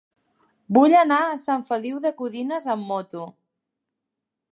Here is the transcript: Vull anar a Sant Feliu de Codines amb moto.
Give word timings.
Vull 0.77 0.95
anar 1.01 1.19
a 1.25 1.35
Sant 1.41 1.65
Feliu 1.67 1.99
de 2.05 2.11
Codines 2.21 2.65
amb 2.77 2.89
moto. 2.93 3.27